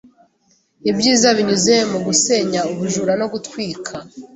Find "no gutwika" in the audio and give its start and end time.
3.19-3.93